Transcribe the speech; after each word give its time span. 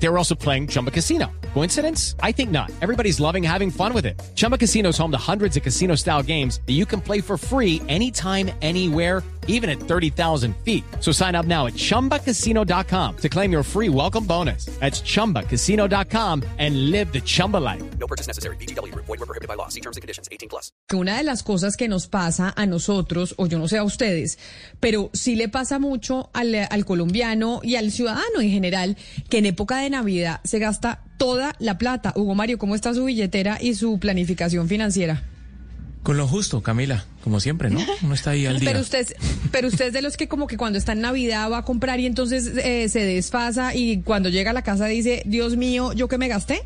They 0.00 0.08
were 0.08 0.18
also 0.18 0.34
playing 0.34 0.68
Chumba 0.68 0.90
Casino. 0.90 1.30
Coincidence? 1.54 2.14
I 2.22 2.32
think 2.32 2.50
not. 2.50 2.70
Everybody's 2.80 3.18
loving 3.20 3.42
having 3.42 3.70
fun 3.70 3.92
with 3.92 4.06
it. 4.06 4.20
Chumba 4.36 4.56
Casino 4.58 4.90
is 4.90 4.98
home 4.98 5.10
to 5.10 5.18
hundreds 5.18 5.56
of 5.56 5.62
casino 5.62 5.96
style 5.96 6.22
games 6.22 6.60
that 6.66 6.74
you 6.74 6.86
can 6.86 7.00
play 7.00 7.20
for 7.20 7.36
free 7.36 7.82
anytime, 7.88 8.50
anywhere, 8.62 9.22
even 9.48 9.68
at 9.68 9.80
30,000 9.80 10.54
feet. 10.58 10.84
So 11.00 11.10
sign 11.10 11.34
up 11.34 11.46
now 11.46 11.66
at 11.66 11.72
chumbacasino.com 11.72 13.16
to 13.16 13.28
claim 13.28 13.50
your 13.50 13.62
free 13.62 13.88
welcome 13.88 14.24
bonus. 14.24 14.66
That's 14.78 15.00
chumbacasino.com 15.00 16.44
and 16.58 16.90
live 16.90 17.12
the 17.12 17.20
Chumba 17.20 17.56
life. 17.56 17.82
No 17.98 18.06
purchase 18.06 18.26
necessary. 18.28 18.56
BGW. 18.56 18.94
Void 18.94 19.08
were 19.08 19.26
prohibited 19.26 19.48
by 19.48 19.54
law. 19.54 19.68
See 19.68 19.80
terms 19.80 19.96
and 19.96 20.02
conditions. 20.02 20.28
18 20.30 20.48
plus. 20.48 20.70
Una 20.92 21.16
de 21.16 21.22
las 21.22 21.42
cosas 21.42 21.76
que 21.76 21.88
nos 21.88 22.06
pasa 22.06 22.52
a 22.56 22.66
nosotros, 22.66 23.34
o 23.38 23.46
yo 23.46 23.58
no 23.58 23.68
sé 23.68 23.78
a 23.78 23.84
ustedes, 23.84 24.38
pero 24.80 25.10
sí 25.12 25.34
le 25.34 25.48
pasa 25.48 25.78
mucho 25.78 26.30
al, 26.34 26.54
al 26.54 26.84
colombiano 26.84 27.60
y 27.62 27.76
al 27.76 27.90
ciudadano 27.90 28.40
en 28.40 28.50
general, 28.50 28.96
que 29.30 29.38
en 29.38 29.46
época 29.46 29.78
de 29.78 29.87
Navidad 29.90 30.40
se 30.44 30.58
gasta 30.58 31.00
toda 31.16 31.54
la 31.58 31.78
plata. 31.78 32.12
Hugo 32.16 32.34
Mario, 32.34 32.58
¿cómo 32.58 32.74
está 32.74 32.94
su 32.94 33.04
billetera 33.04 33.58
y 33.60 33.74
su 33.74 33.98
planificación 33.98 34.68
financiera? 34.68 35.22
Con 36.02 36.16
lo 36.16 36.26
justo, 36.28 36.62
Camila, 36.62 37.04
como 37.22 37.40
siempre, 37.40 37.70
¿no? 37.70 37.80
Uno 38.02 38.14
está 38.14 38.30
ahí 38.30 38.46
al 38.46 38.58
día. 38.60 38.70
Pero 38.70 38.80
usted, 38.80 39.06
pero 39.50 39.68
usted 39.68 39.88
es 39.88 39.92
de 39.92 40.00
los 40.00 40.16
que 40.16 40.28
como 40.28 40.46
que 40.46 40.56
cuando 40.56 40.78
está 40.78 40.92
en 40.92 41.00
Navidad 41.00 41.50
va 41.50 41.58
a 41.58 41.64
comprar 41.64 42.00
y 42.00 42.06
entonces 42.06 42.46
eh, 42.56 42.88
se 42.88 43.00
desfasa 43.00 43.74
y 43.74 44.00
cuando 44.02 44.28
llega 44.28 44.50
a 44.52 44.54
la 44.54 44.62
casa 44.62 44.86
dice, 44.86 45.22
Dios 45.26 45.56
mío, 45.56 45.92
¿yo 45.92 46.08
qué 46.08 46.16
me 46.16 46.28
gasté? 46.28 46.62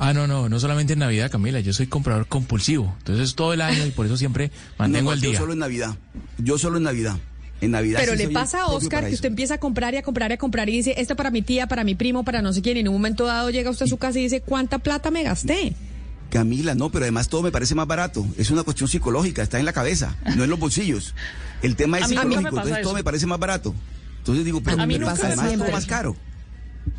Ah, 0.00 0.12
no, 0.12 0.26
no, 0.26 0.48
no 0.48 0.60
solamente 0.60 0.92
en 0.92 0.98
Navidad, 1.00 1.30
Camila, 1.30 1.60
yo 1.60 1.72
soy 1.72 1.86
comprador 1.86 2.26
compulsivo. 2.26 2.94
Entonces 2.98 3.34
todo 3.34 3.52
el 3.52 3.60
año 3.62 3.84
y 3.86 3.90
por 3.90 4.06
eso 4.06 4.16
siempre 4.16 4.50
mantengo 4.78 5.10
No, 5.10 5.14
al 5.14 5.20
Yo 5.20 5.30
día. 5.30 5.38
solo 5.38 5.52
en 5.54 5.58
Navidad. 5.60 5.96
Yo 6.38 6.58
solo 6.58 6.76
en 6.76 6.84
Navidad. 6.84 7.16
En 7.60 7.72
Navidad. 7.72 7.98
Pero 8.00 8.12
sí 8.12 8.26
le 8.26 8.28
pasa 8.28 8.62
a 8.62 8.66
Oscar 8.68 9.06
que 9.08 9.14
usted 9.14 9.28
empieza 9.28 9.54
a 9.54 9.58
comprar 9.58 9.94
y 9.94 9.96
a 9.96 10.02
comprar 10.02 10.30
y 10.30 10.34
a 10.34 10.38
comprar 10.38 10.68
y 10.68 10.72
dice, 10.72 10.94
esto 10.96 11.16
para 11.16 11.30
mi 11.30 11.42
tía, 11.42 11.66
para 11.66 11.84
mi 11.84 11.94
primo, 11.94 12.24
para 12.24 12.40
no 12.42 12.52
sé 12.52 12.62
quién, 12.62 12.76
y 12.76 12.80
en 12.80 12.88
un 12.88 12.94
momento 12.94 13.26
dado 13.26 13.50
llega 13.50 13.70
usted 13.70 13.86
a 13.86 13.88
su 13.88 13.96
casa 13.96 14.18
y 14.18 14.22
dice, 14.22 14.40
¿cuánta 14.40 14.78
plata 14.78 15.10
me 15.10 15.24
gasté? 15.24 15.74
Camila, 16.30 16.74
no, 16.74 16.90
pero 16.90 17.04
además 17.04 17.28
todo 17.28 17.42
me 17.42 17.50
parece 17.50 17.74
más 17.74 17.86
barato. 17.86 18.26
Es 18.36 18.50
una 18.50 18.62
cuestión 18.62 18.88
psicológica, 18.88 19.42
está 19.42 19.58
en 19.58 19.64
la 19.64 19.72
cabeza, 19.72 20.16
no 20.36 20.44
en 20.44 20.50
los 20.50 20.58
bolsillos. 20.58 21.14
El 21.62 21.74
tema 21.74 21.98
es 21.98 22.04
A 22.04 22.08
mí 22.08 22.14
nunca 22.14 22.26
me 22.26 22.34
psicológico, 22.34 22.56
pasa 22.56 22.68
entonces 22.68 22.82
todo 22.82 22.94
me 22.94 23.04
parece 23.04 23.26
más 23.26 23.38
barato. 23.38 23.74
Entonces 24.18 24.44
digo, 24.44 24.60
pero, 24.62 24.80
A 24.80 24.86
mí 24.86 24.94
pero 24.94 25.06
nunca 25.06 25.20
me 25.20 25.26
además 25.26 25.46
pasa 25.46 25.58
todo 25.58 25.72
más 25.72 25.86
caro. 25.86 26.16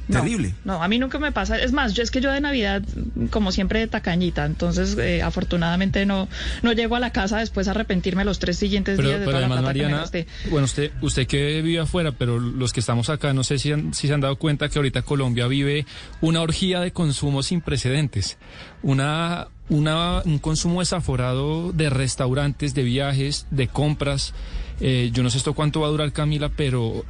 No, 0.07 0.21
Terrible. 0.21 0.55
No, 0.65 0.81
a 0.81 0.87
mí 0.87 0.97
nunca 0.97 1.19
me 1.19 1.31
pasa. 1.31 1.59
Es 1.59 1.71
más, 1.71 1.93
yo 1.93 2.01
es 2.01 2.09
que 2.09 2.19
yo 2.19 2.31
de 2.31 2.41
Navidad, 2.41 2.81
como 3.29 3.51
siempre, 3.51 3.79
de 3.79 3.85
tacañita. 3.87 4.43
Entonces, 4.45 4.97
eh, 4.97 5.21
afortunadamente, 5.21 6.03
no, 6.07 6.27
no 6.63 6.73
llego 6.73 6.95
a 6.95 6.99
la 6.99 7.11
casa 7.11 7.37
después 7.37 7.67
a 7.67 7.71
arrepentirme 7.71 8.25
los 8.25 8.39
tres 8.39 8.57
siguientes 8.57 8.97
Pero, 8.97 9.07
días 9.09 9.19
de 9.19 9.25
pero 9.27 9.37
toda 9.37 9.47
la 9.47 9.53
además, 9.55 9.73
que 9.73 9.77
me 9.79 9.83
Mariana, 9.85 10.01
gasté. 10.01 10.27
bueno, 10.49 10.65
usted, 10.65 10.91
usted 11.01 11.27
que 11.27 11.61
vive 11.61 11.79
afuera, 11.79 12.11
pero 12.11 12.39
los 12.39 12.73
que 12.73 12.79
estamos 12.79 13.09
acá, 13.11 13.33
no 13.33 13.43
sé 13.43 13.59
si, 13.59 13.71
han- 13.71 13.93
si 13.93 14.07
se 14.07 14.13
han 14.15 14.21
dado 14.21 14.35
cuenta 14.37 14.67
que 14.67 14.79
ahorita 14.79 15.03
Colombia 15.03 15.45
vive 15.45 15.85
una 16.21 16.41
orgía 16.41 16.79
de 16.79 16.91
consumo 16.91 17.43
sin 17.43 17.61
precedentes. 17.61 18.39
Una, 18.81 19.47
una, 19.69 20.23
un 20.25 20.39
consumo 20.39 20.79
desaforado 20.79 21.71
de 21.71 21.89
restaurantes, 21.91 22.73
de 22.73 22.81
viajes, 22.83 23.45
de 23.51 23.67
compras. 23.67 24.33
Eh, 24.81 25.11
yo 25.13 25.21
no 25.21 25.29
sé 25.29 25.37
esto 25.37 25.53
cuánto 25.53 25.81
va 25.81 25.87
a 25.87 25.91
durar, 25.91 26.11
Camila, 26.13 26.49
pero 26.49 27.05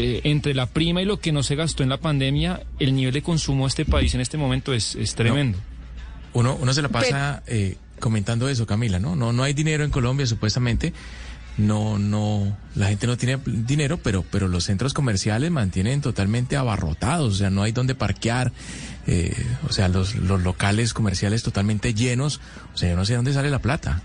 eh, 0.00 0.20
entre 0.22 0.54
la 0.54 0.66
prima 0.66 1.02
y 1.02 1.04
lo 1.04 1.18
que 1.18 1.32
no 1.32 1.42
se 1.42 1.56
gastó 1.56 1.82
en 1.82 1.88
la 1.88 1.96
pandemia, 1.96 2.62
el 2.78 2.94
nivel 2.94 3.12
de 3.12 3.20
consumo 3.20 3.64
de 3.64 3.70
este 3.70 3.84
país 3.84 4.14
en 4.14 4.20
este 4.20 4.38
momento 4.38 4.72
es, 4.72 4.94
es 4.94 5.16
tremendo. 5.16 5.58
Uno, 6.34 6.56
uno 6.60 6.72
se 6.72 6.82
la 6.82 6.88
pasa 6.88 7.42
eh, 7.48 7.74
comentando 7.98 8.48
eso, 8.48 8.64
Camila, 8.64 9.00
¿no? 9.00 9.16
No, 9.16 9.32
no 9.32 9.42
hay 9.42 9.54
dinero 9.54 9.82
en 9.82 9.90
Colombia, 9.90 10.24
supuestamente. 10.24 10.92
No, 11.56 11.98
no, 11.98 12.56
la 12.76 12.86
gente 12.86 13.08
no 13.08 13.16
tiene 13.16 13.40
dinero, 13.44 13.98
pero, 14.00 14.24
pero 14.30 14.46
los 14.46 14.62
centros 14.62 14.94
comerciales 14.94 15.50
mantienen 15.50 16.00
totalmente 16.00 16.56
abarrotados, 16.56 17.34
o 17.34 17.36
sea, 17.36 17.50
no 17.50 17.64
hay 17.64 17.72
donde 17.72 17.96
parquear, 17.96 18.52
eh, 19.08 19.34
o 19.68 19.72
sea, 19.72 19.88
los, 19.88 20.14
los 20.14 20.40
locales 20.44 20.94
comerciales 20.94 21.42
totalmente 21.42 21.92
llenos, 21.92 22.40
o 22.72 22.76
sea, 22.76 22.90
yo 22.90 22.96
no 22.96 23.04
sé 23.04 23.16
dónde 23.16 23.32
sale 23.32 23.50
la 23.50 23.58
plata. 23.58 24.00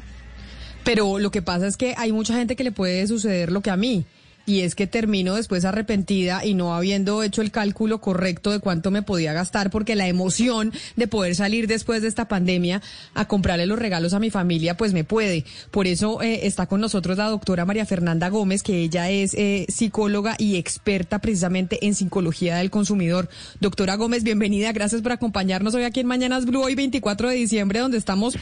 Pero 0.84 1.20
lo 1.20 1.30
que 1.30 1.44
pasa 1.44 1.68
es 1.68 1.78
que 1.78 1.94
hay 1.96 2.12
mucha 2.12 2.34
gente 2.34 2.56
que 2.56 2.64
le 2.64 2.72
puede 2.72 3.06
suceder 3.06 3.52
lo 3.52 3.62
que 3.62 3.70
a 3.70 3.78
mí. 3.78 4.08
Y 4.46 4.62
es 4.62 4.76
que 4.76 4.88
termino 4.88 5.36
después 5.36 5.64
arrepentida 5.64 6.46
y 6.46 6.54
no 6.54 6.76
habiendo 6.76 7.24
hecho 7.24 7.42
el 7.42 7.52
cálculo 7.52 8.02
correcto 8.02 8.52
de 8.52 8.60
cuánto 8.60 8.92
me 8.92 9.02
podía 9.02 9.32
gastar, 9.32 9.70
porque 9.70 9.96
la 9.96 10.08
emoción 10.08 10.74
de 10.98 11.08
poder 11.08 11.36
salir 11.36 11.68
después 11.68 12.02
de 12.02 12.10
esta 12.10 12.28
pandemia 12.28 12.82
a 13.14 13.26
comprarle 13.26 13.66
los 13.66 13.80
regalos 13.80 14.14
a 14.14 14.20
mi 14.20 14.30
familia, 14.30 14.76
pues 14.76 14.92
me 14.92 15.06
puede. 15.06 15.46
Por 15.72 15.88
eso 15.88 16.22
eh, 16.22 16.46
está 16.46 16.66
con 16.66 16.82
nosotros 16.82 17.18
la 17.18 17.30
doctora 17.30 17.64
María 17.66 17.86
Fernanda 17.86 18.28
Gómez, 18.28 18.64
que 18.64 18.82
ella 18.82 19.10
es 19.10 19.34
eh, 19.36 19.66
psicóloga 19.70 20.36
y 20.38 20.58
experta 20.58 21.20
precisamente 21.20 21.86
en 21.86 21.96
psicología 21.96 22.58
del 22.58 22.70
consumidor. 22.70 23.30
Doctora 23.62 23.96
Gómez, 23.96 24.24
bienvenida. 24.24 24.74
Gracias 24.74 25.02
por 25.02 25.14
acompañarnos 25.14 25.74
hoy 25.74 25.84
aquí 25.84 26.02
en 26.02 26.08
Mañanas 26.08 26.46
Blue, 26.46 26.62
hoy 26.62 26.76
24 26.76 27.30
de 27.30 27.36
diciembre, 27.36 27.80
donde 27.80 27.98
estamos 27.98 28.38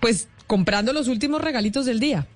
pues 0.00 0.28
comprando 0.46 0.92
los 0.92 1.08
últimos 1.08 1.40
regalitos 1.40 1.86
del 1.86 1.98
día. 1.98 2.26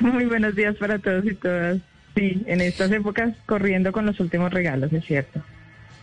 Muy 0.00 0.26
buenos 0.26 0.54
días 0.56 0.74
para 0.76 0.98
todos 0.98 1.24
y 1.24 1.34
todas. 1.34 1.78
Sí, 2.18 2.42
en 2.46 2.60
estas 2.60 2.90
épocas 2.90 3.32
corriendo 3.46 3.92
con 3.92 4.04
los 4.04 4.18
últimos 4.18 4.52
regalos, 4.52 4.92
es 4.92 5.04
cierto. 5.04 5.40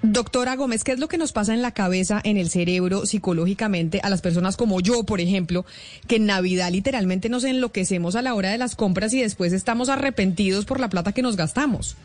Doctora 0.01 0.55
Gómez, 0.55 0.85
¿qué 0.85 0.93
es 0.93 0.99
lo 0.99 1.09
que 1.09 1.17
nos 1.17 1.33
pasa 1.33 1.53
en 1.53 1.61
la 1.61 1.71
cabeza, 1.71 2.21
en 2.23 2.37
el 2.37 2.49
cerebro, 2.49 3.05
psicológicamente, 3.05 3.99
a 4.01 4.09
las 4.09 4.21
personas 4.21 4.55
como 4.55 4.79
yo, 4.79 5.03
por 5.03 5.19
ejemplo, 5.19 5.65
que 6.07 6.17
en 6.17 6.27
Navidad 6.27 6.71
literalmente 6.71 7.27
nos 7.27 7.43
enloquecemos 7.43 8.15
a 8.15 8.21
la 8.21 8.33
hora 8.33 8.51
de 8.51 8.57
las 8.57 8.75
compras 8.77 9.13
y 9.13 9.21
después 9.21 9.51
estamos 9.51 9.89
arrepentidos 9.89 10.63
por 10.63 10.79
la 10.79 10.89
plata 10.89 11.11
que 11.11 11.21
nos 11.21 11.35
gastamos? 11.35 11.97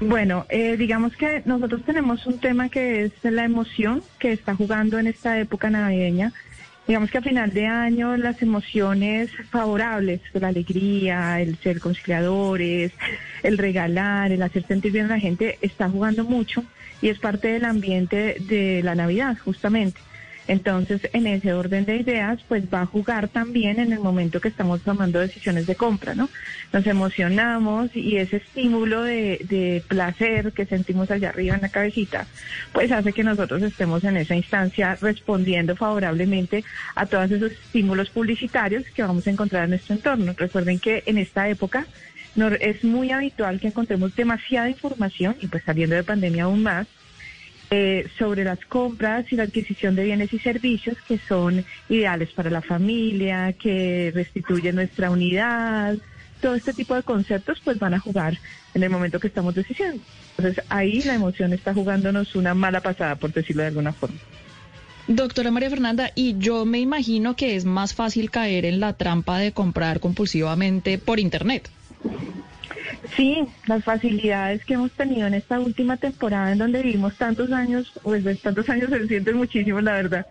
Bueno, 0.00 0.46
eh, 0.48 0.76
digamos 0.76 1.16
que 1.16 1.42
nosotros 1.44 1.82
tenemos 1.84 2.26
un 2.26 2.38
tema 2.38 2.70
que 2.70 3.04
es 3.04 3.12
la 3.22 3.44
emoción 3.44 4.02
que 4.18 4.32
está 4.32 4.56
jugando 4.56 4.98
en 4.98 5.06
esta 5.06 5.38
época 5.38 5.70
navideña. 5.70 6.32
Digamos 6.86 7.10
que 7.10 7.18
a 7.18 7.22
final 7.22 7.52
de 7.52 7.66
año 7.66 8.16
las 8.16 8.40
emociones 8.42 9.30
favorables, 9.50 10.20
la 10.34 10.48
alegría, 10.48 11.40
el 11.40 11.56
ser 11.56 11.80
conciliadores, 11.80 12.92
el 13.42 13.58
regalar, 13.58 14.30
el 14.30 14.40
hacer 14.42 14.64
sentir 14.66 14.92
bien 14.92 15.06
a 15.06 15.14
la 15.16 15.18
gente, 15.18 15.58
está 15.62 15.90
jugando 15.90 16.22
mucho 16.24 16.62
y 17.02 17.08
es 17.08 17.18
parte 17.18 17.48
del 17.48 17.64
ambiente 17.64 18.36
de 18.40 18.82
la 18.84 18.94
Navidad, 18.94 19.36
justamente. 19.44 20.00
Entonces, 20.48 21.00
en 21.12 21.26
ese 21.26 21.52
orden 21.52 21.84
de 21.84 21.96
ideas, 21.96 22.38
pues 22.46 22.64
va 22.72 22.82
a 22.82 22.86
jugar 22.86 23.28
también 23.28 23.80
en 23.80 23.92
el 23.92 23.98
momento 24.00 24.40
que 24.40 24.48
estamos 24.48 24.80
tomando 24.82 25.18
decisiones 25.18 25.66
de 25.66 25.74
compra, 25.74 26.14
¿no? 26.14 26.28
Nos 26.72 26.86
emocionamos 26.86 27.90
y 27.94 28.16
ese 28.16 28.36
estímulo 28.36 29.02
de, 29.02 29.40
de 29.48 29.82
placer 29.88 30.52
que 30.52 30.66
sentimos 30.66 31.10
allá 31.10 31.30
arriba 31.30 31.56
en 31.56 31.62
la 31.62 31.68
cabecita, 31.68 32.26
pues 32.72 32.92
hace 32.92 33.12
que 33.12 33.24
nosotros 33.24 33.62
estemos 33.62 34.04
en 34.04 34.16
esa 34.18 34.36
instancia 34.36 34.96
respondiendo 35.00 35.74
favorablemente 35.76 36.64
a 36.94 37.06
todos 37.06 37.30
esos 37.30 37.52
estímulos 37.52 38.10
publicitarios 38.10 38.84
que 38.94 39.02
vamos 39.02 39.26
a 39.26 39.30
encontrar 39.30 39.64
en 39.64 39.70
nuestro 39.70 39.94
entorno. 39.96 40.34
Recuerden 40.36 40.78
que 40.78 41.02
en 41.06 41.18
esta 41.18 41.48
época 41.48 41.86
no- 42.36 42.48
es 42.48 42.84
muy 42.84 43.10
habitual 43.10 43.58
que 43.60 43.68
encontremos 43.68 44.14
demasiada 44.14 44.68
información 44.70 45.36
y 45.40 45.48
pues 45.48 45.64
saliendo 45.64 45.96
de 45.96 46.04
pandemia 46.04 46.44
aún 46.44 46.62
más 46.62 46.86
eh, 47.70 48.08
sobre 48.18 48.44
las 48.44 48.64
compras 48.64 49.26
y 49.32 49.36
la 49.36 49.42
adquisición 49.42 49.96
de 49.96 50.04
bienes 50.04 50.32
y 50.32 50.38
servicios 50.38 50.96
que 51.08 51.18
son 51.18 51.64
ideales 51.88 52.30
para 52.30 52.48
la 52.48 52.62
familia, 52.62 53.52
que 53.54 54.12
restituyen 54.14 54.76
nuestra 54.76 55.10
unidad. 55.10 55.96
Todo 56.40 56.54
este 56.54 56.72
tipo 56.72 56.94
de 56.94 57.02
conceptos 57.02 57.60
pues 57.64 57.78
van 57.78 57.94
a 57.94 57.98
jugar 57.98 58.38
en 58.74 58.82
el 58.82 58.90
momento 58.90 59.18
que 59.18 59.26
estamos 59.26 59.54
decidiendo. 59.54 60.02
Entonces 60.38 60.64
ahí 60.68 61.02
la 61.02 61.14
emoción 61.14 61.52
está 61.52 61.74
jugándonos 61.74 62.36
una 62.36 62.54
mala 62.54 62.80
pasada, 62.80 63.16
por 63.16 63.32
decirlo 63.32 63.62
de 63.62 63.68
alguna 63.68 63.92
forma. 63.92 64.18
Doctora 65.08 65.50
María 65.50 65.70
Fernanda, 65.70 66.10
y 66.14 66.36
yo 66.38 66.64
me 66.66 66.80
imagino 66.80 67.36
que 67.36 67.56
es 67.56 67.64
más 67.64 67.94
fácil 67.94 68.30
caer 68.30 68.64
en 68.64 68.80
la 68.80 68.92
trampa 68.92 69.38
de 69.38 69.52
comprar 69.52 70.00
compulsivamente 70.00 70.98
por 70.98 71.20
Internet. 71.20 71.70
Sí, 73.14 73.46
las 73.66 73.84
facilidades 73.84 74.64
que 74.64 74.74
hemos 74.74 74.90
tenido 74.92 75.26
en 75.26 75.34
esta 75.34 75.60
última 75.60 75.96
temporada 75.96 76.52
en 76.52 76.58
donde 76.58 76.82
vivimos 76.82 77.16
tantos 77.16 77.52
años, 77.52 77.92
pues 78.02 78.24
tantos 78.40 78.68
años 78.68 78.90
se 78.90 79.06
sienten 79.06 79.36
muchísimo, 79.36 79.80
la 79.80 79.92
verdad, 79.92 80.26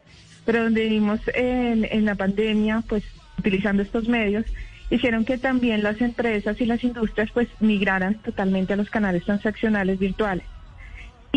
pero 0.45 0.63
donde 0.63 0.83
vivimos 0.83 1.19
en, 1.33 1.87
en 1.89 2.05
la 2.05 2.15
pandemia, 2.15 2.83
pues 2.87 3.03
utilizando 3.37 3.81
estos 3.81 4.07
medios, 4.07 4.45
hicieron 4.89 5.25
que 5.25 5.37
también 5.37 5.83
las 5.83 6.01
empresas 6.01 6.59
y 6.59 6.65
las 6.65 6.83
industrias 6.83 7.29
pues 7.31 7.47
migraran 7.59 8.15
totalmente 8.15 8.73
a 8.73 8.77
los 8.77 8.89
canales 8.89 9.23
transaccionales 9.23 9.99
virtuales. 9.99 10.45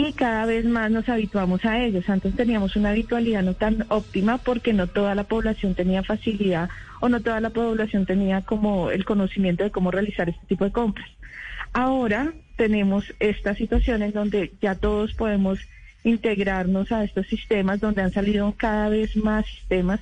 Y 0.00 0.12
cada 0.12 0.46
vez 0.46 0.64
más 0.64 0.92
nos 0.92 1.08
habituamos 1.08 1.64
a 1.64 1.82
ellos. 1.82 2.08
Antes 2.08 2.36
teníamos 2.36 2.76
una 2.76 2.90
habitualidad 2.90 3.42
no 3.42 3.54
tan 3.54 3.84
óptima 3.88 4.38
porque 4.38 4.72
no 4.72 4.86
toda 4.86 5.16
la 5.16 5.24
población 5.24 5.74
tenía 5.74 6.04
facilidad 6.04 6.68
o 7.00 7.08
no 7.08 7.20
toda 7.20 7.40
la 7.40 7.50
población 7.50 8.06
tenía 8.06 8.42
como 8.42 8.92
el 8.92 9.04
conocimiento 9.04 9.64
de 9.64 9.72
cómo 9.72 9.90
realizar 9.90 10.28
este 10.28 10.46
tipo 10.46 10.64
de 10.64 10.70
compras. 10.70 11.10
Ahora 11.72 12.32
tenemos 12.54 13.12
esta 13.18 13.56
situación 13.56 14.02
en 14.04 14.12
donde 14.12 14.52
ya 14.62 14.76
todos 14.76 15.14
podemos 15.14 15.58
integrarnos 16.04 16.92
a 16.92 17.02
estos 17.02 17.26
sistemas, 17.26 17.80
donde 17.80 18.02
han 18.02 18.12
salido 18.12 18.54
cada 18.56 18.88
vez 18.90 19.16
más 19.16 19.46
sistemas 19.46 19.98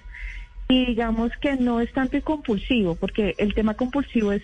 Y 0.68 0.84
digamos 0.84 1.32
que 1.40 1.56
no 1.56 1.80
es 1.80 1.90
tanto 1.94 2.20
compulsivo, 2.20 2.96
porque 2.96 3.34
el 3.38 3.54
tema 3.54 3.72
compulsivo 3.72 4.32
es 4.32 4.42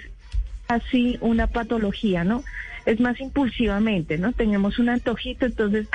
así 0.69 1.19
una 1.21 1.47
patología, 1.47 2.25
¿no? 2.25 2.43
Es 2.87 3.01
más 3.01 3.21
impulsivamente, 3.21 4.19
¿no? 4.19 4.33
Tenemos 4.33 4.79
un 4.79 4.89
antojito, 4.89 5.47
entonces, 5.47 5.89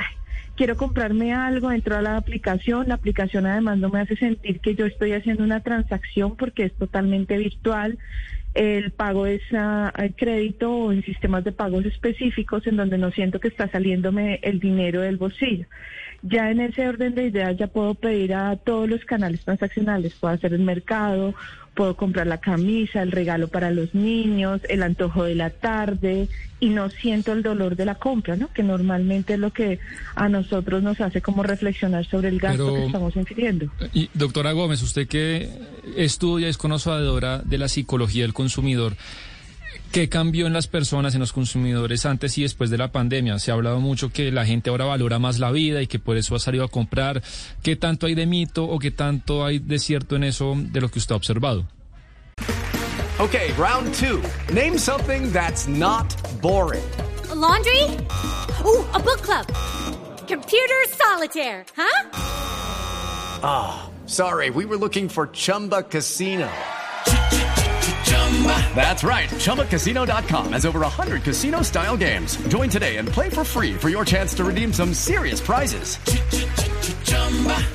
quiero 0.56 0.76
comprarme 0.76 1.32
algo, 1.32 1.70
entro 1.70 1.96
a 1.96 2.02
la 2.02 2.16
aplicación, 2.16 2.88
la 2.88 2.94
aplicación 2.94 3.46
además 3.46 3.78
no 3.78 3.90
me 3.90 4.00
hace 4.00 4.16
sentir 4.16 4.60
que 4.60 4.74
yo 4.74 4.86
estoy 4.86 5.12
haciendo 5.12 5.44
una 5.44 5.60
transacción 5.60 6.36
porque 6.36 6.64
es 6.64 6.72
totalmente 6.74 7.36
virtual, 7.38 7.98
el 8.54 8.90
pago 8.90 9.26
es 9.26 9.42
a, 9.52 9.88
a 9.88 10.08
crédito 10.08 10.72
o 10.72 10.92
en 10.92 11.04
sistemas 11.04 11.44
de 11.44 11.52
pagos 11.52 11.84
específicos 11.84 12.66
en 12.66 12.76
donde 12.76 12.98
no 12.98 13.12
siento 13.12 13.38
que 13.38 13.48
está 13.48 13.68
saliéndome 13.68 14.40
el 14.42 14.58
dinero 14.58 15.02
del 15.02 15.16
bolsillo. 15.16 15.66
Ya 16.22 16.50
en 16.50 16.60
ese 16.60 16.88
orden 16.88 17.14
de 17.14 17.26
ideas 17.26 17.56
ya 17.56 17.68
puedo 17.68 17.94
pedir 17.94 18.34
a 18.34 18.56
todos 18.56 18.88
los 18.88 19.04
canales 19.04 19.44
transaccionales, 19.44 20.14
puedo 20.14 20.34
hacer 20.34 20.52
el 20.52 20.62
mercado, 20.62 21.34
puedo 21.78 21.94
comprar 21.94 22.26
la 22.26 22.38
camisa, 22.38 23.02
el 23.02 23.12
regalo 23.12 23.46
para 23.46 23.70
los 23.70 23.94
niños, 23.94 24.60
el 24.68 24.82
antojo 24.82 25.22
de 25.22 25.36
la 25.36 25.50
tarde 25.50 26.28
y 26.58 26.70
no 26.70 26.90
siento 26.90 27.32
el 27.32 27.44
dolor 27.44 27.76
de 27.76 27.84
la 27.84 27.94
compra, 27.94 28.34
¿no? 28.34 28.52
Que 28.52 28.64
normalmente 28.64 29.34
es 29.34 29.38
lo 29.38 29.52
que 29.52 29.78
a 30.16 30.28
nosotros 30.28 30.82
nos 30.82 31.00
hace 31.00 31.22
como 31.22 31.44
reflexionar 31.44 32.04
sobre 32.04 32.30
el 32.30 32.40
gasto 32.40 32.64
Pero- 32.66 32.74
que 32.74 32.86
estamos 32.86 33.14
infiriendo. 33.14 33.70
Y 33.94 34.10
doctora 34.12 34.50
Gómez, 34.50 34.82
usted 34.82 35.06
que 35.06 35.48
estudia, 35.96 36.48
es 36.48 36.58
conocedora 36.58 37.42
de 37.44 37.58
la 37.58 37.68
psicología 37.68 38.22
del 38.24 38.34
consumidor, 38.34 38.96
¿qué 39.92 40.08
cambió 40.08 40.46
en 40.46 40.52
las 40.52 40.66
personas, 40.66 41.14
en 41.14 41.20
los 41.20 41.32
consumidores 41.32 42.06
antes 42.06 42.36
y 42.38 42.42
después 42.42 42.70
de 42.70 42.78
la 42.78 42.92
pandemia? 42.92 43.38
Se 43.38 43.50
ha 43.50 43.54
hablado 43.54 43.80
mucho 43.80 44.10
que 44.10 44.30
la 44.30 44.46
gente 44.46 44.70
ahora 44.70 44.84
valora 44.84 45.18
más 45.18 45.38
la 45.38 45.50
vida 45.50 45.82
y 45.82 45.86
que 45.86 45.98
por 45.98 46.16
eso 46.16 46.34
ha 46.34 46.38
salido 46.38 46.64
a 46.64 46.68
comprar. 46.68 47.22
¿Qué 47.62 47.76
tanto 47.76 48.06
hay 48.06 48.14
de 48.14 48.26
mito 48.26 48.64
o 48.64 48.78
qué 48.78 48.90
tanto 48.90 49.44
hay 49.44 49.58
de 49.58 49.78
cierto 49.78 50.16
en 50.16 50.24
eso 50.24 50.54
de 50.56 50.80
lo 50.80 50.88
que 50.88 50.98
usted 50.98 51.12
ha 51.12 51.16
observado? 51.16 51.66
Okay, 53.18 53.52
round 53.58 53.92
two. 53.94 54.22
Name 54.54 54.78
something 54.78 55.32
that's 55.32 55.66
not 55.66 56.06
boring. 56.40 56.84
A 57.30 57.34
laundry? 57.34 57.82
Ooh, 58.64 58.84
a 58.94 59.00
book 59.00 59.22
club. 59.22 59.46
Computer 60.28 60.84
solitaire, 60.90 61.64
huh? 61.76 62.08
Sorry, 64.06 64.50
we 64.50 64.64
were 64.64 64.76
looking 64.76 65.08
for 65.08 65.26
Chumba 65.26 65.82
Casino. 65.82 66.48
That's 68.74 69.02
right. 69.02 69.28
ChumbaCasino.com 69.30 70.52
has 70.52 70.64
over 70.66 70.80
100 70.80 71.22
casino 71.24 71.62
style 71.62 71.96
games. 71.96 72.36
Join 72.48 72.68
today 72.70 72.98
and 72.98 73.08
play 73.08 73.28
for 73.30 73.42
free 73.44 73.74
for 73.74 73.88
your 73.88 74.04
chance 74.04 74.32
to 74.34 74.44
redeem 74.44 74.72
some 74.72 74.94
serious 74.94 75.40
prizes. 75.40 75.98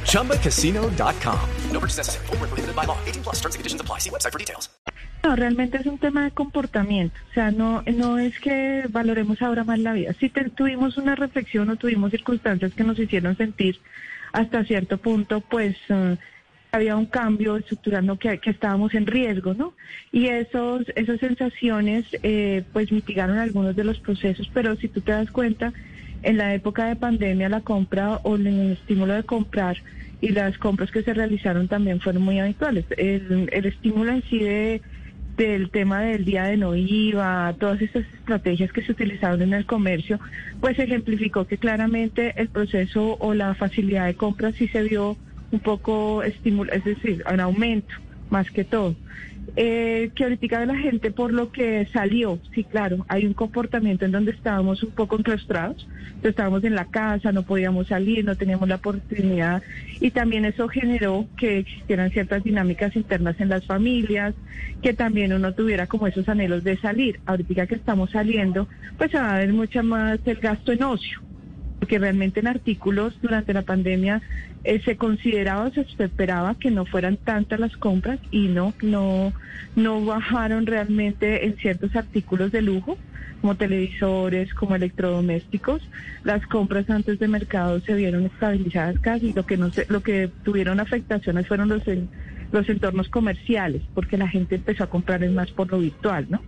ChumbaCasino.com. 0.05 1.39
No 1.71 1.79
purchase 1.79 1.97
necessary. 1.97 2.25
Prohibited 2.27 2.75
by 2.75 2.85
law. 2.85 2.97
18 3.05 3.23
plus 3.23 3.35
terms 3.41 3.55
and 3.55 3.59
conditions 3.59 3.81
apply. 3.81 3.99
See 3.99 4.09
website 4.09 4.31
for 4.31 4.39
details. 4.39 4.69
No, 5.23 5.35
realmente 5.37 5.77
es 5.77 5.85
un 5.85 5.97
tema 5.97 6.23
de 6.25 6.31
comportamiento. 6.31 7.15
O 7.31 7.33
sea, 7.33 7.49
no, 7.51 7.81
no 7.87 8.17
es 8.19 8.37
que 8.39 8.83
valoremos 8.89 9.41
ahora 9.41 9.63
más 9.63 9.79
la 9.79 9.93
vida. 9.93 10.13
Si 10.19 10.27
te- 10.29 10.49
tuvimos 10.49 10.97
una 10.97 11.15
reflexión 11.15 11.69
o 11.69 11.77
tuvimos 11.77 12.11
circunstancias 12.11 12.73
que 12.73 12.83
nos 12.83 12.99
hicieron 12.99 13.37
sentir 13.37 13.79
hasta 14.33 14.65
cierto 14.65 14.97
punto, 14.97 15.39
pues 15.39 15.77
eh, 15.89 16.17
había 16.73 16.97
un 16.97 17.05
cambio 17.05 17.55
estructural, 17.55 18.03
¿no? 18.03 18.17
que, 18.17 18.39
estábamos 18.45 18.95
en 18.95 19.05
riesgo, 19.05 19.53
¿no? 19.53 19.73
Y 20.11 20.25
esos, 20.27 20.81
esas 20.95 21.19
sensaciones, 21.19 22.05
eh, 22.23 22.63
pues 22.73 22.91
mitigaron 22.91 23.37
algunos 23.37 23.75
de 23.75 23.83
los 23.83 23.99
procesos, 23.99 24.49
pero 24.51 24.75
si 24.75 24.87
tú 24.87 24.99
te 25.01 25.11
das 25.11 25.29
cuenta, 25.29 25.71
en 26.23 26.37
la 26.37 26.55
época 26.55 26.87
de 26.87 26.95
pandemia 26.95 27.47
la 27.47 27.61
compra 27.61 28.19
o 28.23 28.37
el 28.37 28.71
estímulo 28.71 29.13
de 29.13 29.23
comprar 29.23 29.77
y 30.19 30.29
las 30.29 30.57
compras 30.57 30.89
que 30.89 31.03
se 31.03 31.13
realizaron 31.13 31.67
también 31.67 31.99
fueron 31.99 32.23
muy 32.23 32.39
habituales. 32.39 32.85
El, 32.97 33.49
el 33.51 33.65
estímulo 33.65 34.11
en 34.11 34.23
sí 34.23 34.39
de 34.39 34.81
del 35.37 35.71
tema 35.71 36.01
del 36.01 36.25
día 36.25 36.43
de 36.43 36.57
no 36.57 36.75
IVA, 36.75 37.55
todas 37.59 37.81
esas 37.81 38.03
estrategias 38.13 38.71
que 38.71 38.83
se 38.83 38.91
utilizaron 38.91 39.41
en 39.41 39.53
el 39.53 39.65
comercio, 39.65 40.19
pues 40.59 40.77
ejemplificó 40.77 41.45
que 41.45 41.57
claramente 41.57 42.33
el 42.39 42.49
proceso 42.49 43.17
o 43.19 43.33
la 43.33 43.55
facilidad 43.55 44.05
de 44.05 44.15
compra 44.15 44.51
sí 44.51 44.67
se 44.67 44.83
vio 44.83 45.17
un 45.53 45.59
poco 45.59 46.23
estímulo, 46.23 46.71
es 46.73 46.83
decir, 46.83 47.23
un 47.31 47.39
aumento 47.39 47.93
más 48.29 48.49
que 48.51 48.63
todo. 48.63 48.95
Eh, 49.55 50.11
que 50.15 50.23
ahorita 50.23 50.65
la 50.65 50.77
gente 50.77 51.11
por 51.11 51.31
lo 51.31 51.51
que 51.51 51.85
salió, 51.91 52.39
sí, 52.55 52.63
claro, 52.63 53.05
hay 53.07 53.25
un 53.25 53.33
comportamiento 53.33 54.05
en 54.05 54.11
donde 54.11 54.31
estábamos 54.31 54.81
un 54.83 54.91
poco 54.91 55.17
enclaustrados, 55.17 55.87
estábamos 56.23 56.63
en 56.63 56.75
la 56.75 56.85
casa, 56.85 57.31
no 57.31 57.43
podíamos 57.43 57.87
salir, 57.87 58.23
no 58.25 58.35
teníamos 58.35 58.69
la 58.69 58.75
oportunidad 58.75 59.61
y 59.99 60.11
también 60.11 60.45
eso 60.45 60.67
generó 60.69 61.27
que 61.37 61.59
existieran 61.59 62.09
ciertas 62.11 62.43
dinámicas 62.43 62.95
internas 62.95 63.39
en 63.39 63.49
las 63.49 63.65
familias, 63.65 64.33
que 64.81 64.93
también 64.93 65.33
uno 65.33 65.53
tuviera 65.53 65.87
como 65.87 66.07
esos 66.07 66.27
anhelos 66.29 66.63
de 66.63 66.77
salir. 66.77 67.19
Ahorita 67.25 67.67
que 67.67 67.75
estamos 67.75 68.11
saliendo, 68.11 68.67
pues 68.97 69.11
se 69.11 69.17
va 69.17 69.35
a 69.35 69.39
ver 69.39 69.53
mucho 69.53 69.83
más 69.83 70.19
el 70.25 70.37
gasto 70.37 70.71
en 70.71 70.83
ocio 70.83 71.21
porque 71.83 71.99
realmente 71.99 72.39
en 72.39 72.47
artículos 72.47 73.13
durante 73.21 73.53
la 73.53 73.63
pandemia 73.63 74.21
eh, 74.63 74.79
se 74.85 74.95
consideraba, 74.95 75.69
se 75.71 75.81
esperaba 75.81 76.55
que 76.55 76.71
no 76.71 76.85
fueran 76.85 77.17
tantas 77.17 77.59
las 77.59 77.75
compras 77.75 78.21
y 78.31 78.47
no, 78.47 78.73
no, 78.81 79.33
no 79.75 80.05
bajaron 80.05 80.65
realmente 80.65 81.45
en 81.45 81.57
ciertos 81.57 81.93
artículos 81.97 82.53
de 82.53 82.61
lujo 82.61 82.97
como 83.41 83.55
televisores, 83.55 84.53
como 84.53 84.77
electrodomésticos, 84.77 85.81
las 86.23 86.47
compras 86.47 86.89
antes 86.89 87.19
de 87.19 87.27
mercado 87.27 87.81
se 87.81 87.95
vieron 87.95 88.27
estabilizadas 88.27 88.97
casi, 88.99 89.33
lo 89.33 89.45
que 89.45 89.57
no 89.57 89.69
se, 89.69 89.85
lo 89.89 90.01
que 90.01 90.29
tuvieron 90.45 90.79
afectaciones 90.79 91.49
fueron 91.49 91.67
los 91.67 91.83
los 92.53 92.69
entornos 92.69 93.09
comerciales, 93.09 93.81
porque 93.93 94.17
la 94.17 94.29
gente 94.29 94.55
empezó 94.55 94.85
a 94.85 94.89
comprar 94.89 95.29
más 95.31 95.51
por 95.51 95.69
lo 95.69 95.79
virtual, 95.79 96.27
¿no? 96.29 96.41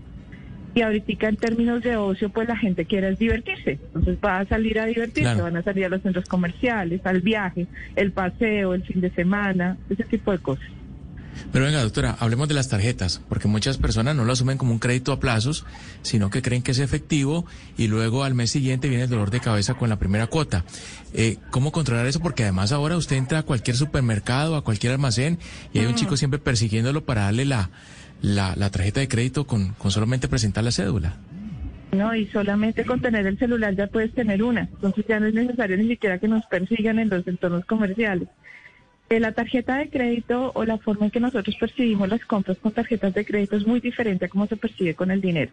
Y 0.75 0.81
ahorita 0.81 1.29
en 1.29 1.37
términos 1.37 1.81
de 1.83 1.95
ocio, 1.95 2.29
pues 2.29 2.47
la 2.49 2.57
gente 2.57 2.85
quiere 2.85 3.09
es 3.09 3.17
divertirse. 3.17 3.79
Entonces 3.87 4.17
va 4.23 4.39
a 4.39 4.45
salir 4.45 4.77
a 4.77 4.85
divertirse, 4.85 5.21
Claro. 5.31 5.43
van 5.43 5.55
a 5.57 5.63
salir 5.63 5.85
a 5.85 5.89
los 5.89 6.01
centros 6.01 6.25
comerciales, 6.25 6.99
al 7.05 7.21
viaje, 7.21 7.65
el 7.95 8.11
paseo, 8.11 8.73
el 8.73 8.83
fin 8.83 8.99
de 8.99 9.09
semana, 9.11 9.77
ese 9.89 10.03
tipo 10.03 10.31
de 10.33 10.39
cosas. 10.39 10.65
Pero 11.51 11.65
venga, 11.65 11.81
doctora, 11.81 12.15
hablemos 12.19 12.47
de 12.47 12.53
las 12.53 12.69
tarjetas, 12.69 13.21
porque 13.27 13.47
muchas 13.47 13.77
personas 13.77 14.15
no 14.15 14.23
lo 14.23 14.31
asumen 14.33 14.57
como 14.57 14.71
un 14.71 14.79
crédito 14.79 15.11
a 15.11 15.19
plazos, 15.19 15.65
sino 16.01 16.29
que 16.29 16.41
creen 16.41 16.61
que 16.61 16.71
es 16.71 16.79
efectivo 16.79 17.45
y 17.77 17.87
luego 17.87 18.23
al 18.23 18.33
mes 18.35 18.51
siguiente 18.51 18.87
viene 18.87 19.03
el 19.03 19.09
dolor 19.09 19.31
de 19.31 19.39
cabeza 19.41 19.73
con 19.73 19.89
la 19.89 19.97
primera 19.99 20.27
cuota. 20.27 20.63
Eh, 21.13 21.37
¿Cómo 21.51 21.71
controlar 21.71 22.05
eso? 22.05 22.19
Porque 22.21 22.43
además 22.43 22.71
ahora 22.71 22.95
usted 22.97 23.17
entra 23.17 23.39
a 23.39 23.43
cualquier 23.43 23.75
supermercado, 23.75 24.55
a 24.55 24.63
cualquier 24.63 24.93
almacén 24.93 25.37
y 25.73 25.79
hay 25.79 25.85
un 25.85 25.95
chico 25.95 26.15
siempre 26.17 26.39
persiguiéndolo 26.39 27.03
para 27.05 27.23
darle 27.23 27.45
la, 27.45 27.69
la, 28.25 28.69
tarjeta 28.69 28.99
de 28.99 29.07
crédito 29.07 29.45
con, 29.45 29.73
con 29.73 29.91
solamente 29.91 30.27
presentar 30.27 30.63
la 30.63 30.71
cédula. 30.71 31.17
No, 31.91 32.13
y 32.13 32.25
solamente 32.27 32.83
con 32.83 32.99
tener 32.99 33.25
el 33.25 33.37
celular 33.37 33.75
ya 33.75 33.87
puedes 33.87 34.13
tener 34.13 34.43
una. 34.43 34.61
Entonces 34.61 35.05
ya 35.07 35.19
no 35.19 35.27
es 35.27 35.33
necesario 35.33 35.77
ni 35.77 35.87
siquiera 35.87 36.17
que 36.17 36.27
nos 36.27 36.45
persigan 36.47 36.99
en 36.99 37.09
los 37.09 37.25
entornos 37.27 37.65
comerciales. 37.65 38.27
Eh, 39.07 39.19
la 39.19 39.33
tarjeta 39.33 39.77
de 39.77 39.89
crédito 39.89 40.51
o 40.55 40.65
la 40.65 40.79
forma 40.79 41.05
en 41.05 41.11
que 41.11 41.19
nosotros 41.19 41.55
percibimos 41.59 42.09
las 42.09 42.25
compras 42.25 42.57
con 42.57 42.71
tarjetas 42.71 43.13
de 43.13 43.23
crédito 43.23 43.55
es 43.55 43.67
muy 43.67 43.79
diferente 43.79 44.25
a 44.25 44.29
cómo 44.29 44.47
se 44.47 44.57
percibe 44.57 44.95
con 44.95 45.11
el 45.11 45.21
dinero. 45.21 45.51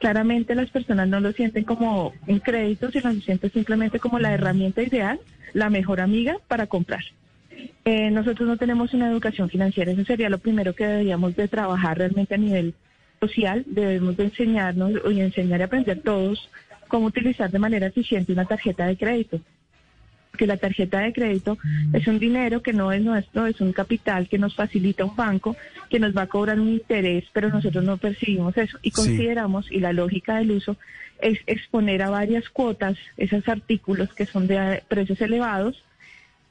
Claramente 0.00 0.56
las 0.56 0.70
personas 0.70 1.08
no 1.08 1.20
lo 1.20 1.30
sienten 1.32 1.62
como 1.62 2.12
un 2.26 2.40
crédito, 2.40 2.90
sino 2.90 3.12
lo 3.12 3.20
sienten 3.20 3.52
simplemente 3.52 4.00
como 4.00 4.18
la 4.18 4.34
herramienta 4.34 4.82
ideal, 4.82 5.20
la 5.54 5.70
mejor 5.70 6.00
amiga 6.00 6.38
para 6.48 6.66
comprar. 6.66 7.04
Eh, 7.84 8.10
nosotros 8.10 8.48
no 8.48 8.56
tenemos 8.56 8.92
una 8.94 9.10
educación 9.10 9.48
financiera, 9.48 9.92
eso 9.92 10.04
sería 10.04 10.28
lo 10.28 10.38
primero 10.38 10.74
que 10.74 10.86
deberíamos 10.86 11.34
de 11.36 11.48
trabajar 11.48 11.98
realmente 11.98 12.34
a 12.34 12.38
nivel 12.38 12.74
social, 13.20 13.64
debemos 13.66 14.16
de 14.16 14.24
enseñarnos 14.24 14.92
y 15.10 15.20
enseñar 15.20 15.60
y 15.60 15.62
aprender 15.64 16.00
todos 16.02 16.48
cómo 16.86 17.06
utilizar 17.06 17.50
de 17.50 17.58
manera 17.58 17.86
eficiente 17.86 18.32
una 18.32 18.44
tarjeta 18.44 18.86
de 18.86 18.96
crédito. 18.96 19.40
Que 20.36 20.46
la 20.46 20.56
tarjeta 20.56 21.00
de 21.00 21.12
crédito 21.12 21.58
es 21.92 22.06
un 22.06 22.18
dinero 22.20 22.62
que 22.62 22.72
no 22.72 22.92
es 22.92 23.02
nuestro, 23.02 23.46
es 23.46 23.60
un 23.60 23.72
capital 23.72 24.28
que 24.28 24.38
nos 24.38 24.54
facilita 24.54 25.04
un 25.04 25.16
banco, 25.16 25.56
que 25.90 25.98
nos 25.98 26.16
va 26.16 26.22
a 26.22 26.26
cobrar 26.28 26.60
un 26.60 26.68
interés, 26.68 27.24
pero 27.32 27.48
nosotros 27.48 27.82
no 27.82 27.96
percibimos 27.96 28.56
eso 28.56 28.78
y 28.82 28.90
Sí. 28.90 28.94
consideramos, 28.94 29.70
y 29.72 29.80
la 29.80 29.92
lógica 29.92 30.36
del 30.36 30.52
uso 30.52 30.76
es 31.20 31.40
exponer 31.46 32.02
a 32.02 32.10
varias 32.10 32.48
cuotas 32.50 32.96
esos 33.16 33.48
artículos 33.48 34.12
que 34.14 34.26
son 34.26 34.46
de 34.46 34.82
precios 34.86 35.20
elevados, 35.20 35.82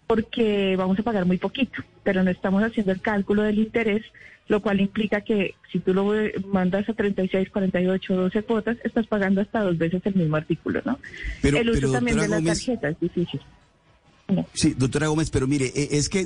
porque 0.07 0.75
vamos 0.77 0.97
a 0.99 1.03
pagar 1.03 1.25
muy 1.25 1.37
poquito, 1.37 1.83
pero 2.03 2.23
no 2.23 2.31
estamos 2.31 2.63
haciendo 2.63 2.91
el 2.93 3.01
cálculo 3.01 3.43
del 3.43 3.59
interés, 3.59 4.03
lo 4.47 4.61
cual 4.61 4.79
implica 4.79 5.21
que 5.21 5.55
si 5.71 5.79
tú 5.79 5.93
lo 5.93 6.09
mandas 6.47 6.87
a 6.87 6.93
36, 6.93 7.49
48, 7.49 8.15
12 8.15 8.43
cuotas, 8.43 8.77
estás 8.85 9.05
pagando 9.07 9.41
hasta 9.41 9.61
dos 9.61 9.77
veces 9.77 10.01
el 10.05 10.15
mismo 10.15 10.37
artículo, 10.37 10.81
¿no? 10.85 10.97
Pero- 11.41 11.57
el 11.57 11.69
uso 11.69 11.79
pero, 11.81 11.91
también 11.91 12.17
de 12.17 12.27
la 12.29 12.37
Gómez- 12.39 12.45
tarjeta 12.65 12.89
es 12.89 12.99
difícil. 12.99 13.41
Sí, 14.53 14.73
doctora 14.77 15.07
Gómez, 15.07 15.29
pero 15.29 15.47
mire, 15.47 15.67
eh, 15.73 15.87
es 15.91 16.09
que 16.09 16.19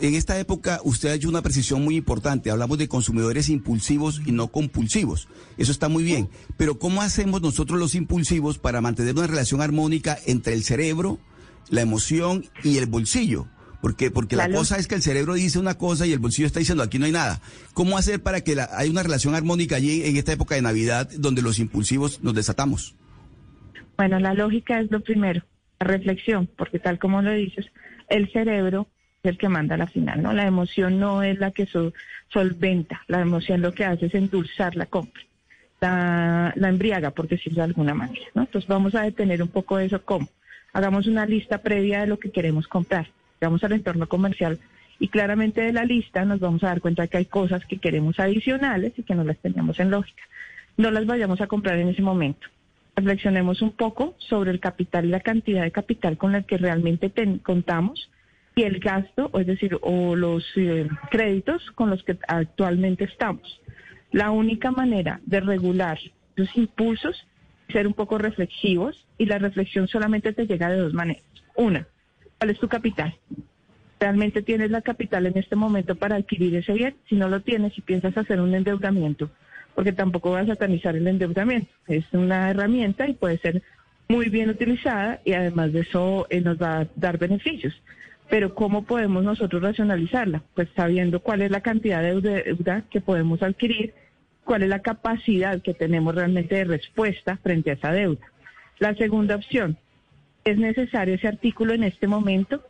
en 0.00 0.14
esta 0.14 0.38
época 0.38 0.80
usted 0.84 1.08
ha 1.08 1.14
hecho 1.14 1.28
una 1.28 1.42
precisión 1.42 1.82
muy 1.82 1.96
importante. 1.96 2.52
Hablamos 2.52 2.78
de 2.78 2.86
consumidores 2.86 3.48
impulsivos 3.48 4.22
y 4.24 4.30
no 4.30 4.46
compulsivos. 4.46 5.26
Eso 5.56 5.72
está 5.72 5.88
muy 5.88 6.04
bien. 6.04 6.28
Pero 6.56 6.78
¿cómo 6.78 7.02
hacemos 7.02 7.42
nosotros 7.42 7.80
los 7.80 7.96
impulsivos 7.96 8.58
para 8.58 8.80
mantener 8.80 9.14
una 9.16 9.26
relación 9.26 9.60
armónica 9.60 10.16
entre 10.26 10.54
el 10.54 10.62
cerebro, 10.62 11.18
la 11.70 11.80
emoción 11.80 12.44
y 12.62 12.78
el 12.78 12.86
bolsillo? 12.86 13.46
Porque, 13.80 14.10
porque 14.10 14.34
la, 14.34 14.50
cosa 14.50 14.76
es 14.76 14.88
que 14.88 14.96
el 14.96 15.02
cerebro 15.02 15.34
dice 15.34 15.58
una 15.58 15.78
cosa 15.78 16.06
y 16.06 16.12
el 16.12 16.18
bolsillo 16.18 16.46
está 16.46 16.58
diciendo 16.58 16.82
aquí 16.82 16.98
no 16.98 17.06
hay 17.06 17.12
nada. 17.12 17.40
¿Cómo 17.74 17.96
hacer 17.96 18.20
para 18.20 18.40
que 18.40 18.56
la, 18.56 18.68
hay 18.72 18.88
una 18.88 19.04
relación 19.04 19.34
armónica 19.34 19.76
allí 19.76 20.02
en 20.04 20.16
esta 20.16 20.32
época 20.32 20.56
de 20.56 20.62
Navidad 20.62 21.08
donde 21.16 21.42
los 21.42 21.60
impulsivos 21.60 22.22
nos 22.22 22.34
desatamos? 22.34 22.96
Bueno, 23.96 24.18
la 24.18 24.34
lógica 24.34 24.80
es 24.80 24.90
lo 24.90 25.00
primero, 25.00 25.42
la 25.78 25.86
reflexión, 25.86 26.48
porque 26.56 26.78
tal 26.78 26.98
como 26.98 27.22
lo 27.22 27.32
dices, 27.32 27.66
el 28.08 28.30
cerebro 28.32 28.88
es 29.22 29.30
el 29.30 29.38
que 29.38 29.48
manda 29.48 29.76
la 29.76 29.86
final, 29.86 30.22
¿no? 30.22 30.32
La 30.32 30.46
emoción 30.46 30.98
no 30.98 31.22
es 31.22 31.38
la 31.38 31.52
que 31.52 31.68
solventa, 32.32 33.02
la 33.06 33.20
emoción 33.20 33.60
lo 33.60 33.72
que 33.72 33.84
hace 33.84 34.06
es 34.06 34.14
endulzar 34.14 34.74
la 34.74 34.86
compra, 34.86 35.22
la, 35.80 36.52
la 36.56 36.68
embriaga, 36.68 37.10
por 37.12 37.28
decirlo 37.28 37.58
de 37.58 37.64
alguna 37.64 37.94
manera, 37.94 38.26
¿no? 38.34 38.42
Entonces 38.42 38.68
vamos 38.68 38.94
a 38.96 39.02
detener 39.02 39.42
un 39.42 39.48
poco 39.48 39.78
eso, 39.78 40.04
¿cómo? 40.04 40.28
Hagamos 40.78 41.08
una 41.08 41.26
lista 41.26 41.58
previa 41.58 42.02
de 42.02 42.06
lo 42.06 42.20
que 42.20 42.30
queremos 42.30 42.68
comprar, 42.68 43.08
llegamos 43.40 43.64
al 43.64 43.72
entorno 43.72 44.06
comercial 44.06 44.60
y 45.00 45.08
claramente 45.08 45.60
de 45.60 45.72
la 45.72 45.84
lista 45.84 46.24
nos 46.24 46.38
vamos 46.38 46.62
a 46.62 46.68
dar 46.68 46.80
cuenta 46.80 47.08
que 47.08 47.16
hay 47.16 47.24
cosas 47.24 47.66
que 47.66 47.78
queremos 47.78 48.20
adicionales 48.20 48.92
y 48.96 49.02
que 49.02 49.16
no 49.16 49.24
las 49.24 49.38
teníamos 49.38 49.80
en 49.80 49.90
lógica. 49.90 50.22
No 50.76 50.92
las 50.92 51.04
vayamos 51.04 51.40
a 51.40 51.48
comprar 51.48 51.78
en 51.78 51.88
ese 51.88 52.00
momento. 52.00 52.46
Reflexionemos 52.94 53.60
un 53.60 53.72
poco 53.72 54.14
sobre 54.18 54.52
el 54.52 54.60
capital 54.60 55.04
y 55.04 55.08
la 55.08 55.18
cantidad 55.18 55.64
de 55.64 55.72
capital 55.72 56.16
con 56.16 56.30
la 56.30 56.42
que 56.42 56.58
realmente 56.58 57.10
contamos 57.42 58.08
y 58.54 58.62
el 58.62 58.78
gasto, 58.78 59.32
es 59.36 59.48
decir, 59.48 59.76
o 59.80 60.14
los 60.14 60.44
eh, 60.54 60.86
créditos 61.10 61.72
con 61.72 61.90
los 61.90 62.04
que 62.04 62.16
actualmente 62.28 63.02
estamos. 63.02 63.60
La 64.12 64.30
única 64.30 64.70
manera 64.70 65.20
de 65.26 65.40
regular 65.40 65.98
los 66.36 66.56
impulsos 66.56 67.26
ser 67.72 67.86
un 67.86 67.94
poco 67.94 68.18
reflexivos 68.18 69.06
y 69.18 69.26
la 69.26 69.38
reflexión 69.38 69.88
solamente 69.88 70.32
te 70.32 70.46
llega 70.46 70.70
de 70.70 70.78
dos 70.78 70.94
maneras. 70.94 71.22
Una, 71.56 71.86
¿cuál 72.38 72.50
es 72.50 72.58
tu 72.58 72.68
capital? 72.68 73.14
¿Realmente 74.00 74.42
tienes 74.42 74.70
la 74.70 74.82
capital 74.82 75.26
en 75.26 75.36
este 75.36 75.56
momento 75.56 75.96
para 75.96 76.16
adquirir 76.16 76.54
ese 76.54 76.72
bien? 76.72 76.94
Si 77.08 77.16
no 77.16 77.28
lo 77.28 77.40
tienes 77.40 77.76
y 77.76 77.80
piensas 77.82 78.16
hacer 78.16 78.40
un 78.40 78.54
endeudamiento, 78.54 79.30
porque 79.74 79.92
tampoco 79.92 80.30
vas 80.30 80.44
a 80.44 80.54
satanizar 80.54 80.96
el 80.96 81.06
endeudamiento, 81.06 81.70
es 81.88 82.04
una 82.12 82.50
herramienta 82.50 83.08
y 83.08 83.14
puede 83.14 83.38
ser 83.38 83.62
muy 84.08 84.28
bien 84.30 84.48
utilizada 84.48 85.20
y 85.24 85.32
además 85.32 85.72
de 85.72 85.80
eso 85.80 86.26
eh, 86.30 86.40
nos 86.40 86.60
va 86.60 86.80
a 86.80 86.86
dar 86.96 87.18
beneficios. 87.18 87.74
Pero 88.30 88.54
¿cómo 88.54 88.84
podemos 88.84 89.24
nosotros 89.24 89.62
racionalizarla? 89.62 90.42
Pues 90.54 90.68
sabiendo 90.76 91.20
cuál 91.20 91.42
es 91.42 91.50
la 91.50 91.60
cantidad 91.60 92.02
de 92.02 92.20
deuda 92.20 92.82
que 92.90 93.00
podemos 93.00 93.42
adquirir, 93.42 93.94
cuál 94.48 94.62
es 94.62 94.70
la 94.70 94.80
capacidad 94.80 95.60
que 95.60 95.74
tenemos 95.74 96.14
realmente 96.14 96.54
de 96.54 96.64
respuesta 96.64 97.36
frente 97.36 97.70
a 97.70 97.74
esa 97.74 97.92
deuda. 97.92 98.26
La 98.78 98.94
segunda 98.94 99.36
opción, 99.36 99.76
¿es 100.42 100.56
necesario 100.56 101.16
ese 101.16 101.28
artículo 101.28 101.74
en 101.74 101.84
este 101.84 102.06
momento? 102.06 102.64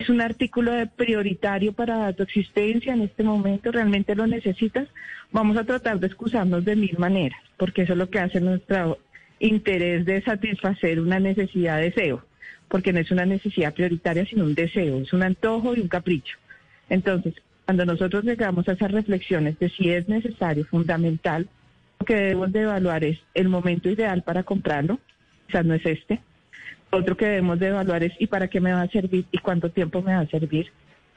¿Es 0.00 0.08
un 0.10 0.20
artículo 0.20 0.72
prioritario 0.96 1.74
para 1.74 2.12
tu 2.12 2.24
existencia 2.24 2.92
en 2.92 3.02
este 3.02 3.22
momento? 3.22 3.70
¿Realmente 3.70 4.16
lo 4.16 4.26
necesitas? 4.26 4.88
Vamos 5.30 5.56
a 5.56 5.62
tratar 5.62 6.00
de 6.00 6.08
excusarnos 6.08 6.64
de 6.64 6.74
mil 6.74 6.98
maneras, 6.98 7.40
porque 7.56 7.82
eso 7.82 7.92
es 7.92 7.98
lo 8.00 8.10
que 8.10 8.18
hace 8.18 8.40
nuestro 8.40 8.98
interés 9.38 10.04
de 10.04 10.22
satisfacer 10.22 10.98
una 10.98 11.20
necesidad, 11.20 11.78
deseo 11.78 12.24
porque 12.66 12.92
no 12.92 13.00
es 13.00 13.10
una 13.10 13.26
necesidad 13.26 13.74
prioritaria, 13.74 14.24
sino 14.24 14.44
un 14.44 14.54
deseo, 14.54 15.02
es 15.02 15.12
un 15.12 15.22
antojo 15.22 15.76
y 15.76 15.80
un 15.80 15.88
capricho. 15.88 16.38
Entonces, 16.88 17.34
cuando 17.72 17.86
nosotros 17.86 18.22
llegamos 18.24 18.68
a 18.68 18.72
esas 18.72 18.90
reflexiones 18.90 19.58
de 19.58 19.70
si 19.70 19.88
es 19.88 20.06
necesario, 20.06 20.62
fundamental, 20.66 21.48
lo 21.98 22.04
que 22.04 22.14
debemos 22.14 22.52
de 22.52 22.60
evaluar 22.60 23.02
es 23.02 23.18
el 23.32 23.48
momento 23.48 23.88
ideal 23.88 24.20
para 24.20 24.42
comprarlo, 24.42 24.98
quizás 25.46 25.64
no 25.64 25.72
es 25.72 25.86
este. 25.86 26.20
Otro 26.90 27.16
que 27.16 27.24
debemos 27.24 27.58
de 27.58 27.68
evaluar 27.68 28.04
es 28.04 28.12
y 28.18 28.26
para 28.26 28.48
qué 28.48 28.60
me 28.60 28.74
va 28.74 28.82
a 28.82 28.88
servir 28.88 29.24
y 29.32 29.38
cuánto 29.38 29.70
tiempo 29.70 30.02
me 30.02 30.12
va 30.12 30.20
a 30.20 30.26
servir. 30.26 30.70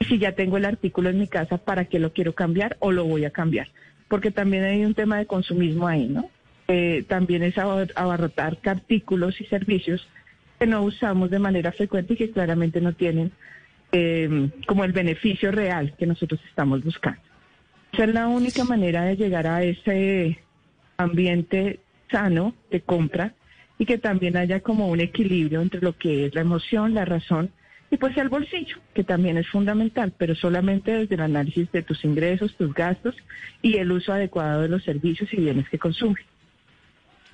si 0.08 0.16
ya 0.18 0.32
tengo 0.32 0.56
el 0.56 0.64
artículo 0.64 1.10
en 1.10 1.18
mi 1.18 1.28
casa, 1.28 1.58
¿para 1.58 1.84
qué 1.84 1.98
lo 1.98 2.14
quiero 2.14 2.34
cambiar 2.34 2.78
o 2.80 2.90
lo 2.90 3.04
voy 3.04 3.26
a 3.26 3.30
cambiar? 3.30 3.68
Porque 4.08 4.30
también 4.30 4.64
hay 4.64 4.82
un 4.82 4.94
tema 4.94 5.18
de 5.18 5.26
consumismo 5.26 5.86
ahí, 5.86 6.08
¿no? 6.08 6.30
Eh, 6.68 7.04
también 7.06 7.42
es 7.42 7.58
abarrotar 7.58 8.56
artículos 8.64 9.42
y 9.42 9.44
servicios 9.44 10.08
que 10.58 10.66
no 10.66 10.80
usamos 10.84 11.28
de 11.28 11.38
manera 11.38 11.70
frecuente 11.72 12.14
y 12.14 12.16
que 12.16 12.30
claramente 12.30 12.80
no 12.80 12.94
tienen 12.94 13.30
eh, 13.92 14.50
como 14.66 14.84
el 14.84 14.92
beneficio 14.92 15.50
real 15.50 15.94
que 15.98 16.06
nosotros 16.06 16.40
estamos 16.48 16.82
buscando. 16.82 17.20
Esa 17.92 18.04
es 18.04 18.14
la 18.14 18.28
única 18.28 18.64
manera 18.64 19.04
de 19.04 19.16
llegar 19.16 19.46
a 19.46 19.62
ese 19.62 20.38
ambiente 20.96 21.80
sano 22.10 22.54
de 22.70 22.80
compra 22.80 23.34
y 23.78 23.86
que 23.86 23.98
también 23.98 24.36
haya 24.36 24.60
como 24.60 24.88
un 24.88 25.00
equilibrio 25.00 25.60
entre 25.60 25.80
lo 25.80 25.96
que 25.96 26.26
es 26.26 26.34
la 26.34 26.40
emoción, 26.40 26.94
la 26.94 27.04
razón 27.04 27.50
y 27.90 27.96
pues 27.98 28.16
el 28.16 28.28
bolsillo, 28.28 28.78
que 28.94 29.04
también 29.04 29.36
es 29.36 29.48
fundamental, 29.48 30.12
pero 30.18 30.34
solamente 30.34 30.92
desde 30.92 31.14
el 31.14 31.20
análisis 31.20 31.70
de 31.70 31.82
tus 31.82 32.04
ingresos, 32.04 32.56
tus 32.56 32.74
gastos 32.74 33.14
y 33.62 33.76
el 33.76 33.92
uso 33.92 34.12
adecuado 34.12 34.62
de 34.62 34.68
los 34.68 34.82
servicios 34.82 35.32
y 35.32 35.36
bienes 35.36 35.68
que 35.68 35.78
consumes 35.78 36.24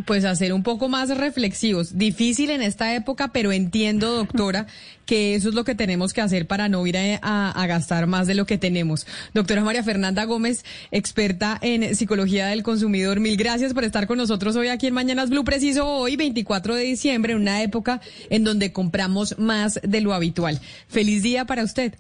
pues 0.05 0.25
hacer 0.25 0.53
un 0.53 0.63
poco 0.63 0.89
más 0.89 1.17
reflexivos. 1.17 1.97
Difícil 1.97 2.51
en 2.51 2.63
esta 2.63 2.95
época, 2.95 3.29
pero 3.29 3.53
entiendo, 3.53 4.13
doctora, 4.13 4.67
que 5.07 5.35
eso 5.35 5.49
es 5.49 5.55
lo 5.55 5.65
que 5.65 5.75
tenemos 5.75 6.13
que 6.13 6.21
hacer 6.21 6.47
para 6.47 6.69
no 6.69 6.87
ir 6.87 6.97
a, 6.97 7.67
gastar 7.67 8.07
más 8.07 8.27
de 8.27 8.35
lo 8.35 8.47
que 8.47 8.59
tenemos. 8.59 9.07
Doctora 9.35 9.63
María 9.63 9.83
Fernanda 9.83 10.25
Gómez, 10.25 10.65
experta 10.91 11.59
en 11.61 11.95
psicología 11.95 12.47
del 12.49 12.63
consumidor, 12.63 13.21
mil 13.21 13.37
gracias 13.37 13.75
por 13.75 13.85
estar 13.85 14.07
con 14.07 14.19
nosotros 14.19 14.57
hoy 14.57 14.69
aquí 14.69 14.87
en 14.87 14.95
Mañanas 14.95 15.31
Blue, 15.31 15.45
preciso 15.45 15.87
hoy, 15.87 16.17
24 16.17 16.75
de 16.75 16.83
diciembre, 16.83 17.33
en 17.33 17.41
una 17.41 17.63
época 17.63 18.01
en 18.31 18.45
donde 18.45 18.73
compramos 18.73 19.39
más 19.39 19.81
de 19.83 20.01
lo 20.01 20.13
habitual. 20.13 20.61
Feliz 20.89 21.23
día 21.23 21.45
para 21.45 21.65
usted. 21.65 21.95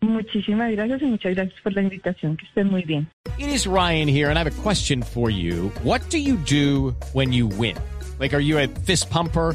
Muchísimas 0.00 0.72
gracias 0.72 1.02
y 1.02 1.06
muchas 1.06 1.34
gracias 1.34 1.60
por 1.62 1.74
la 1.74 1.82
invitación. 1.82 2.36
Que 2.36 2.46
estén 2.46 2.68
muy 2.68 2.84
bien. 2.84 3.08
It 3.38 3.48
is 3.48 3.66
Ryan 3.66 4.08
here 4.08 4.28
and 4.28 4.38
I 4.38 4.42
have 4.42 4.50
a 4.50 4.62
question 4.62 5.02
for 5.02 5.30
you. 5.30 5.70
What 5.82 6.00
do 6.10 6.18
you 6.18 6.36
do 6.36 6.94
when 7.12 7.32
you 7.32 7.46
win? 7.46 7.76
Like, 8.18 8.34
are 8.34 8.42
you 8.42 8.58
a 8.58 8.68
fist 8.86 9.10
pumper? 9.10 9.54